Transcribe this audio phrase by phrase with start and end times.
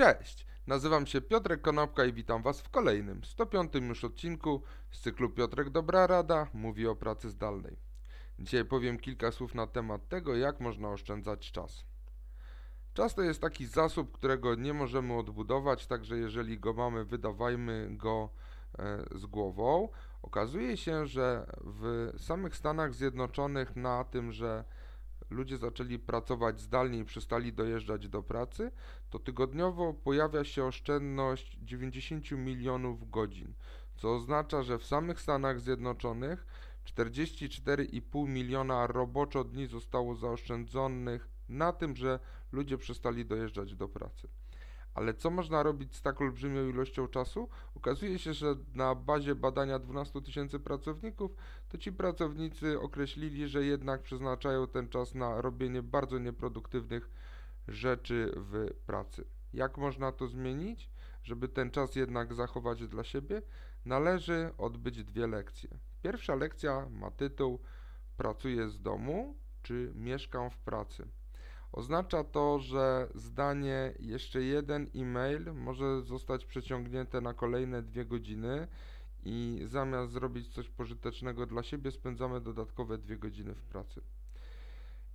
[0.00, 5.30] Cześć, nazywam się Piotrek Konopka i witam Was w kolejnym, 105 już odcinku z cyklu
[5.30, 7.76] Piotrek Dobra Rada mówi o pracy zdalnej.
[8.38, 11.84] Dzisiaj powiem kilka słów na temat tego, jak można oszczędzać czas.
[12.94, 18.30] Czas to jest taki zasób, którego nie możemy odbudować, także jeżeli go mamy, wydawajmy go
[18.78, 19.88] e, z głową.
[20.22, 24.64] Okazuje się, że w samych Stanach Zjednoczonych na tym, że
[25.30, 28.70] ludzie zaczęli pracować zdalnie i przestali dojeżdżać do pracy,
[29.10, 33.54] to tygodniowo pojawia się oszczędność 90 milionów godzin,
[33.96, 36.46] co oznacza, że w samych Stanach Zjednoczonych
[36.84, 42.18] 44,5 miliona roboczo dni zostało zaoszczędzonych na tym, że
[42.52, 44.28] ludzie przestali dojeżdżać do pracy.
[44.94, 47.48] Ale co można robić z tak olbrzymią ilością czasu?
[47.74, 51.34] Okazuje się, że na bazie badania 12 tysięcy pracowników,
[51.68, 57.10] to ci pracownicy określili, że jednak przeznaczają ten czas na robienie bardzo nieproduktywnych
[57.68, 59.24] rzeczy w pracy.
[59.54, 60.90] Jak można to zmienić?
[61.22, 63.42] Żeby ten czas jednak zachować dla siebie,
[63.84, 65.70] należy odbyć dwie lekcje.
[66.02, 67.60] Pierwsza lekcja ma tytuł
[68.16, 71.08] Pracuję z domu czy mieszkam w pracy.
[71.72, 78.68] Oznacza to, że zdanie jeszcze jeden e-mail może zostać przeciągnięte na kolejne dwie godziny
[79.22, 84.00] i zamiast zrobić coś pożytecznego dla siebie, spędzamy dodatkowe dwie godziny w pracy.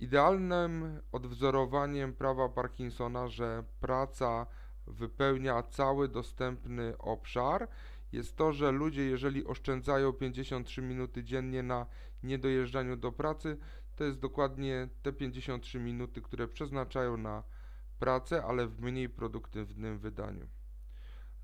[0.00, 4.46] Idealnym odwzorowaniem prawa Parkinsona, że praca
[4.86, 7.68] wypełnia cały dostępny obszar,
[8.12, 11.86] jest to, że ludzie, jeżeli oszczędzają 53 minuty dziennie na
[12.22, 13.58] niedojeżdżaniu do pracy,
[13.96, 17.42] to jest dokładnie te 53 minuty, które przeznaczają na
[17.98, 20.46] pracę, ale w mniej produktywnym wydaniu.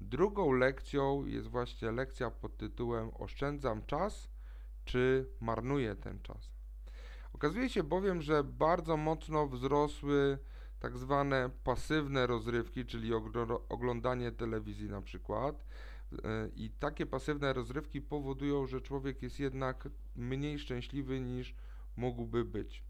[0.00, 4.28] Drugą lekcją jest właśnie lekcja pod tytułem Oszczędzam czas
[4.84, 6.50] czy marnuję ten czas.
[7.32, 10.38] Okazuje się bowiem, że bardzo mocno wzrosły
[10.80, 13.10] tak zwane pasywne rozrywki, czyli
[13.68, 15.66] oglądanie telewizji na przykład.
[16.24, 21.54] E, I takie pasywne rozrywki powodują, że człowiek jest jednak mniej szczęśliwy niż
[21.98, 22.84] mógłby być.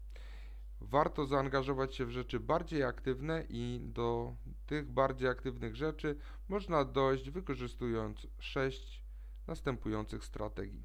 [0.81, 6.15] Warto zaangażować się w rzeczy bardziej aktywne i do tych bardziej aktywnych rzeczy
[6.49, 9.03] można dojść wykorzystując sześć
[9.47, 10.83] następujących strategii.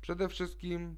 [0.00, 0.96] Przede wszystkim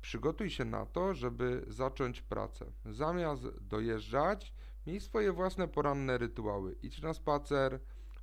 [0.00, 2.72] przygotuj się na to, żeby zacząć pracę.
[2.84, 4.54] Zamiast dojeżdżać,
[4.86, 6.76] miej swoje własne poranne rytuały.
[6.82, 7.80] Idź na spacer,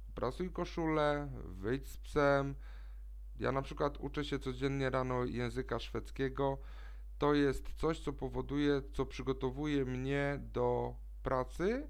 [0.09, 2.56] uprasuj koszulę, wyjdź z psem.
[3.40, 6.57] Ja na przykład uczę się codziennie rano języka szwedzkiego
[7.17, 11.87] to jest coś, co powoduje, co przygotowuje mnie do pracy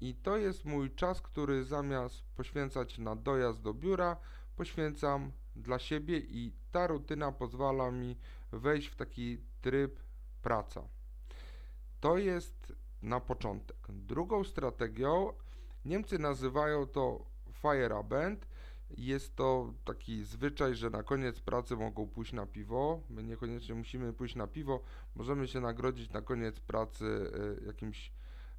[0.00, 4.16] i to jest mój czas, który zamiast poświęcać na dojazd do biura,
[4.56, 8.16] poświęcam dla siebie i ta rutyna pozwala mi
[8.52, 10.00] wejść w taki tryb
[10.42, 10.82] praca.
[12.00, 12.72] To jest
[13.02, 13.76] na początek.
[13.88, 15.32] Drugą strategią
[15.84, 17.26] Niemcy nazywają to
[17.60, 18.46] Feierabend
[18.90, 23.02] jest to taki zwyczaj, że na koniec pracy mogą pójść na piwo.
[23.10, 24.82] My niekoniecznie musimy pójść na piwo.
[25.14, 27.30] Możemy się nagrodzić na koniec pracy
[27.62, 28.12] e, jakimś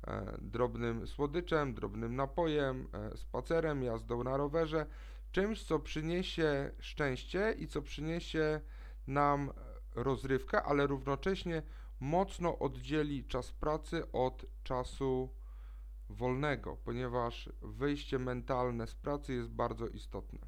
[0.08, 4.86] e, drobnym słodyczem, drobnym napojem, e, spacerem, jazdą na rowerze,
[5.32, 8.62] czymś, co przyniesie szczęście i co przyniesie
[9.08, 9.52] nam
[9.96, 11.62] rozrywkę, ale równocześnie
[12.00, 15.30] mocno oddzieli czas pracy od czasu
[16.10, 20.40] wolnego, ponieważ wyjście mentalne z pracy jest bardzo istotne.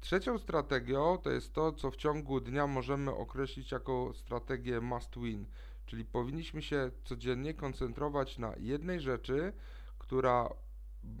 [0.00, 5.46] Trzecią strategią to jest to, co w ciągu dnia możemy określić jako strategię must win,
[5.86, 9.52] czyli powinniśmy się codziennie koncentrować na jednej rzeczy,
[9.98, 10.48] która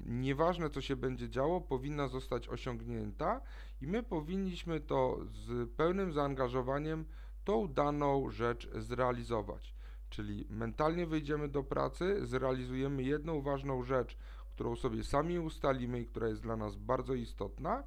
[0.06, 3.40] nieważne co się będzie działo, powinna zostać osiągnięta
[3.80, 7.04] i my powinniśmy to z pełnym zaangażowaniem
[7.44, 9.74] tą daną rzecz zrealizować.
[10.10, 14.16] Czyli mentalnie wyjdziemy do pracy, zrealizujemy jedną ważną rzecz,
[14.50, 17.84] którą sobie sami ustalimy i która jest dla nas bardzo istotna,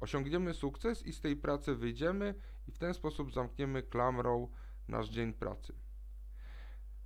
[0.00, 2.34] osiągniemy sukces i z tej pracy wyjdziemy
[2.68, 4.48] i w ten sposób zamkniemy klamrą
[4.88, 5.74] nasz dzień pracy.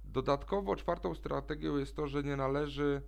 [0.04, 3.02] Dodatkowo czwartą strategią jest to, że nie należy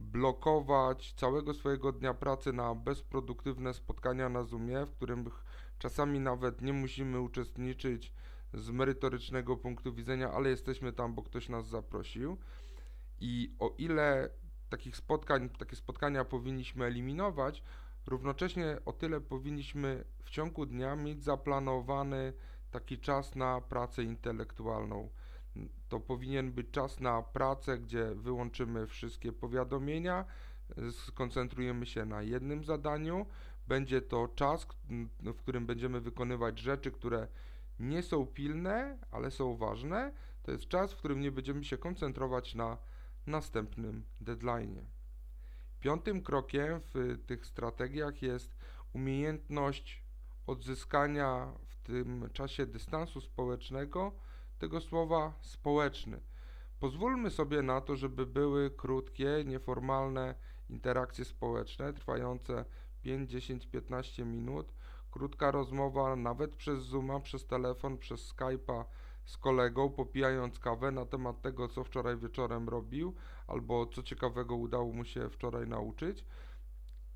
[0.00, 5.30] blokować całego swojego dnia pracy na bezproduktywne spotkania na Zoomie, w którym
[5.78, 8.12] czasami nawet nie musimy uczestniczyć
[8.54, 12.38] z merytorycznego punktu widzenia, ale jesteśmy tam, bo ktoś nas zaprosił.
[13.20, 14.30] I o ile
[14.68, 17.62] takich spotkań, takie spotkania powinniśmy eliminować,
[18.06, 22.32] równocześnie o tyle powinniśmy w ciągu dnia mieć zaplanowany
[22.70, 25.08] taki czas na pracę intelektualną.
[25.88, 30.24] To powinien być czas na pracę, gdzie wyłączymy wszystkie powiadomienia,
[30.90, 33.26] skoncentrujemy się na jednym zadaniu.
[33.68, 34.66] Będzie to czas,
[35.20, 37.28] w którym będziemy wykonywać rzeczy, które
[37.82, 40.12] nie są pilne, ale są ważne,
[40.42, 42.78] to jest czas, w którym nie będziemy się koncentrować na
[43.26, 44.86] następnym deadline.
[45.80, 48.56] Piątym krokiem w tych strategiach jest
[48.92, 50.02] umiejętność
[50.46, 54.12] odzyskania w tym czasie dystansu społecznego
[54.58, 56.20] tego słowa społeczny.
[56.80, 60.34] Pozwólmy sobie na to, żeby były krótkie, nieformalne
[60.70, 62.64] interakcje społeczne trwające
[63.02, 64.72] 5, 10, 15 minut,
[65.12, 68.84] krótka rozmowa nawet przez Zooma, przez telefon, przez Skype'a
[69.24, 73.14] z kolegą, popijając kawę na temat tego, co wczoraj wieczorem robił,
[73.46, 76.24] albo co ciekawego udało mu się wczoraj nauczyć,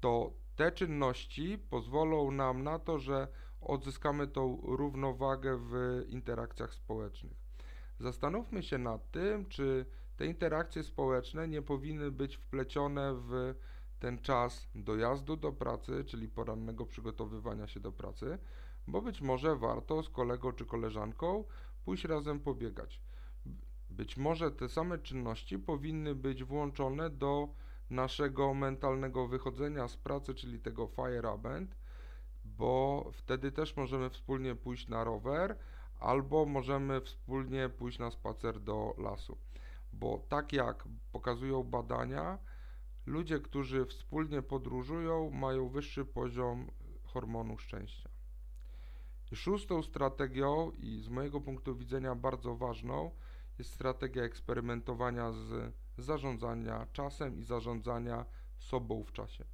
[0.00, 3.28] to te czynności pozwolą nam na to, że
[3.60, 7.37] odzyskamy tą równowagę w interakcjach społecznych.
[7.98, 13.54] Zastanówmy się nad tym, czy te interakcje społeczne nie powinny być wplecione w
[13.98, 18.38] ten czas dojazdu do pracy, czyli porannego przygotowywania się do pracy,
[18.87, 21.44] bo być może warto z kolegą czy koleżanką
[21.84, 23.00] pójść razem pobiegać.
[23.90, 27.48] Być może te same czynności powinny być włączone do
[27.90, 31.76] naszego mentalnego wychodzenia z pracy, czyli tego fire abend,
[32.44, 35.58] bo wtedy też możemy wspólnie pójść na rower
[36.00, 39.38] albo możemy wspólnie pójść na spacer do lasu.
[39.93, 42.38] Bo tak jak pokazują badania,
[43.06, 46.70] ludzie, którzy wspólnie podróżują, mają wyższy poziom
[47.03, 48.11] hormonu szczęścia.
[49.32, 53.11] I szóstą strategią i z mojego punktu widzenia bardzo ważną
[53.58, 58.25] jest strategia eksperymentowania z zarządzania czasem i zarządzania
[58.58, 59.44] sobą w czasie.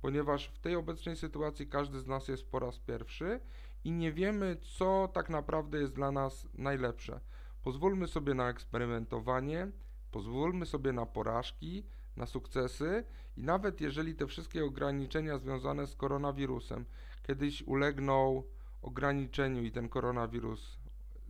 [0.00, 3.40] Ponieważ w tej obecnej sytuacji każdy z nas jest po raz pierwszy
[3.84, 7.20] i nie wiemy, co tak naprawdę jest dla nas najlepsze.
[7.62, 9.70] Pozwólmy sobie na eksperymentowanie,
[10.10, 11.86] pozwólmy sobie na porażki,
[12.16, 13.04] na sukcesy
[13.36, 16.84] i nawet jeżeli te wszystkie ograniczenia związane z koronawirusem
[17.22, 18.42] kiedyś ulegną
[18.82, 20.78] ograniczeniu i ten koronawirus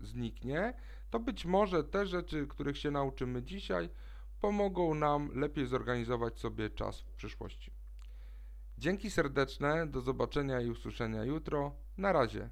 [0.02, 0.74] zniknie,
[1.10, 3.88] to być może te rzeczy, których się nauczymy dzisiaj,
[4.40, 7.70] pomogą nam lepiej zorganizować sobie czas w przyszłości.
[8.78, 11.74] Dzięki serdeczne, do zobaczenia i usłyszenia jutro.
[11.98, 12.50] Na razie.